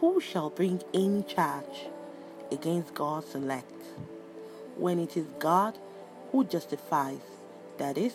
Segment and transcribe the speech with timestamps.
[0.00, 1.86] Who shall bring any charge
[2.52, 3.72] against God's elect
[4.76, 5.78] when it is God
[6.30, 7.20] who justifies,
[7.78, 8.12] that is,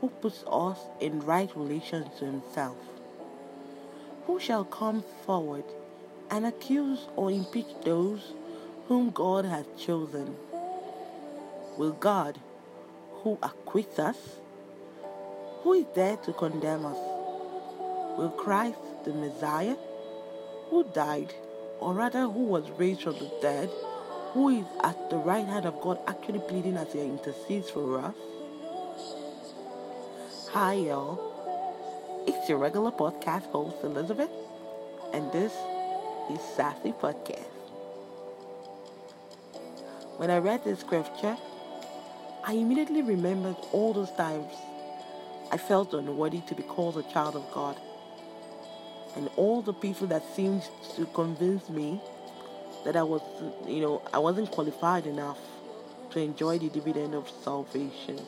[0.00, 2.76] who puts us in right relation to Himself?
[4.26, 5.62] Who shall come forward
[6.30, 8.34] and accuse or impeach those
[8.88, 10.34] whom God has chosen?
[11.78, 12.40] Will God,
[13.22, 14.18] who acquits us,
[15.62, 16.98] who is there to condemn us?
[18.18, 19.76] Will Christ, the Messiah,
[20.70, 21.34] who died,
[21.80, 23.68] or rather who was raised from the dead,
[24.32, 28.14] who is at the right hand of God actually pleading as he intercedes for us?
[30.52, 31.18] Hi, y'all.
[32.26, 34.30] It's your regular podcast host, Elizabeth,
[35.12, 35.52] and this
[36.30, 37.48] is Sassy Podcast.
[40.18, 41.36] When I read this scripture,
[42.44, 44.52] I immediately remembered all those times
[45.50, 47.76] I felt unworthy to be called a child of God.
[49.16, 50.62] And all the people that seemed
[50.96, 52.00] to convince me
[52.84, 53.20] that I was,
[53.66, 55.38] you know, I wasn't qualified enough
[56.10, 58.20] to enjoy the dividend of salvation.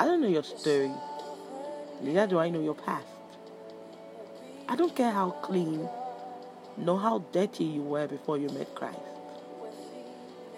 [0.00, 0.92] I don't know your story,
[2.02, 3.06] neither do I know your past.
[4.68, 5.88] I don't care how clean
[6.76, 8.98] nor how dirty you were before you met Christ.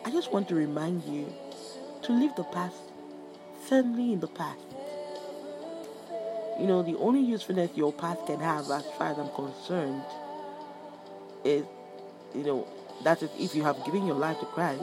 [0.04, 1.32] I just want to remind you
[2.02, 2.76] to leave the past
[3.68, 4.69] firmly in the past.
[6.60, 10.02] You know, the only usefulness your past can have, as far as I'm concerned,
[11.42, 11.64] is,
[12.34, 12.68] you know,
[13.02, 14.82] that is if you have given your life to Christ,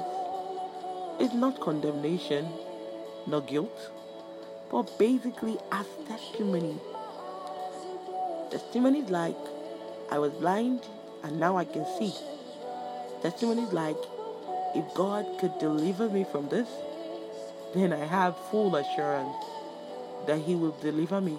[1.20, 2.48] it's not condemnation,
[3.28, 3.92] nor guilt,
[4.72, 6.80] but basically as testimony.
[8.50, 9.38] Testimonies like,
[10.10, 10.82] I was blind
[11.24, 12.12] and now I can see.
[13.22, 13.98] Testimonies like,
[14.74, 16.70] if God could deliver me from this,
[17.76, 19.36] then I have full assurance
[20.26, 21.38] that He will deliver me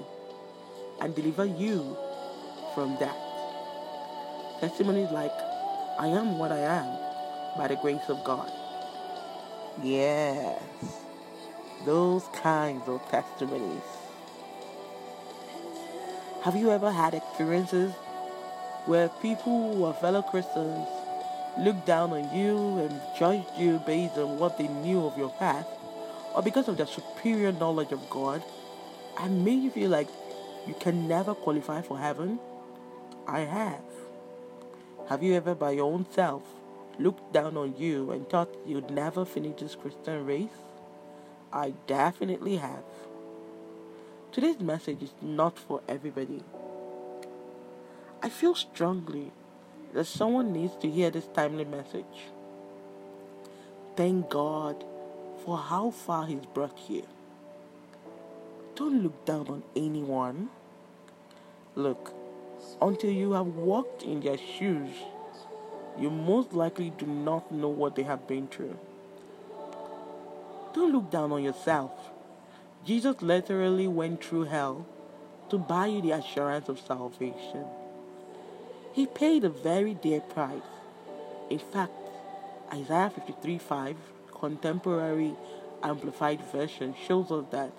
[1.01, 1.97] and deliver you
[2.75, 3.17] from that.
[4.61, 5.33] Testimonies like,
[5.99, 8.51] I am what I am by the grace of God.
[9.83, 10.61] Yes,
[11.85, 13.83] those kinds of testimonies.
[16.42, 17.92] Have you ever had experiences
[18.87, 20.89] where people who are fellow Christians
[21.58, 25.69] looked down on you and judged you based on what they knew of your past
[26.35, 28.42] or because of their superior knowledge of God
[29.20, 30.08] and made you feel like
[30.68, 32.39] you can never qualify for heaven?
[33.27, 33.83] I have.
[35.08, 36.42] Have you ever, by your own self,
[36.98, 40.61] looked down on you and thought you'd never finish this Christian race?
[41.51, 42.84] I definitely have.
[44.30, 46.42] Today's message is not for everybody.
[48.23, 49.33] I feel strongly
[49.95, 52.28] that someone needs to hear this timely message.
[53.96, 54.84] Thank God
[55.45, 57.07] for how far He's brought you.
[58.74, 60.51] Don't look down on anyone.
[61.78, 62.12] Look,
[62.83, 64.90] until you have walked in their shoes,
[65.96, 68.77] you most likely do not know what they have been through.
[70.74, 71.92] Don't look down on yourself.
[72.84, 74.86] Jesus literally went through hell
[75.50, 77.64] to buy you the assurance of salvation.
[78.92, 80.72] He paid a very dear price.
[81.48, 81.92] In fact,
[82.72, 83.96] Isaiah 53 5,
[84.34, 85.36] contemporary
[85.84, 87.70] amplified version, shows us that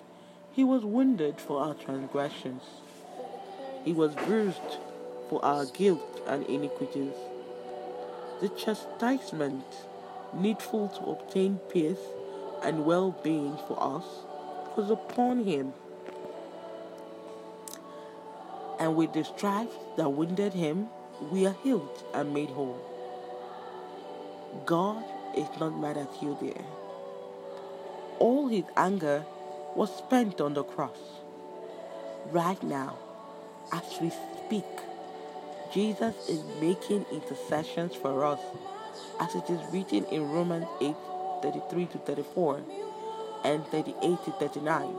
[0.52, 2.62] he was wounded for our transgressions,
[3.84, 4.78] he was bruised
[5.28, 7.14] for our guilt and iniquities.
[8.40, 9.64] The chastisement
[10.34, 11.98] needful to obtain peace
[12.62, 14.04] and well being for us
[14.76, 15.72] was upon him.
[18.78, 20.88] And with the stripes that wounded him,
[21.30, 22.80] we are healed and made whole.
[24.64, 25.04] God
[25.36, 26.64] is not mad at you there.
[28.18, 29.24] All his anger
[29.76, 30.98] was spent on the cross.
[32.30, 32.98] Right now,
[33.72, 34.64] as we speak,
[35.72, 38.40] Jesus is making intercessions for us,
[39.20, 40.94] as it is written in Romans 8
[41.42, 42.60] 33 to 34
[43.44, 44.94] and 38 to 39,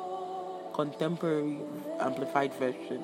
[0.73, 1.57] contemporary
[1.99, 3.03] amplified version.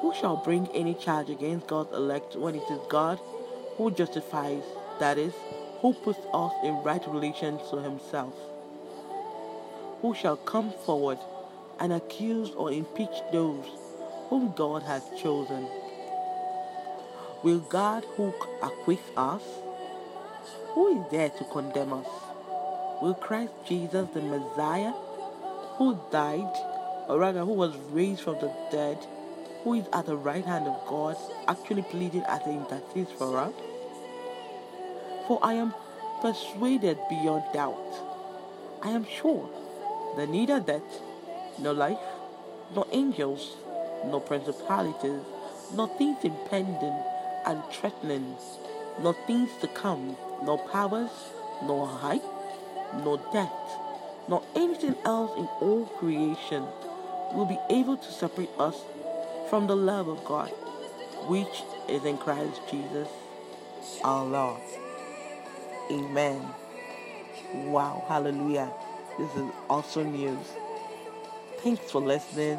[0.00, 3.18] Who shall bring any charge against God's elect when it is God
[3.76, 4.62] who justifies,
[5.00, 5.32] that is,
[5.80, 8.34] who puts us in right relation to himself?
[10.02, 11.18] Who shall come forward
[11.80, 13.66] and accuse or impeach those
[14.28, 15.66] whom God has chosen?
[17.42, 18.32] Will God who
[18.62, 19.42] acquits us?
[20.74, 22.06] Who is there to condemn us?
[23.02, 24.92] Will Christ Jesus, the Messiah,
[25.76, 26.54] who died,
[27.08, 28.98] or rather who was raised from the dead,
[29.62, 31.16] who is at the right hand of God,
[31.48, 33.52] actually pleading as an intercedes for us?
[35.26, 35.74] For I am
[36.20, 37.94] persuaded beyond doubt.
[38.82, 39.48] I am sure
[40.16, 40.82] that neither death,
[41.58, 41.98] nor life,
[42.74, 43.56] nor angels,
[44.10, 45.20] nor principalities,
[45.74, 46.96] nor things impending
[47.46, 48.36] and threatening,
[49.02, 51.10] nor things to come, nor powers,
[51.64, 52.22] nor height,
[53.02, 53.70] nor depth,
[54.28, 56.64] nor anything else in all creation
[57.32, 58.76] will be able to separate us
[59.50, 60.50] from the love of God,
[61.26, 63.08] which is in Christ Jesus
[64.02, 64.60] our Lord.
[65.90, 66.40] Amen.
[67.54, 68.70] Wow, hallelujah.
[69.18, 70.46] This is awesome news.
[71.62, 72.58] Thanks for listening.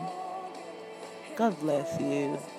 [1.35, 2.54] God bless you.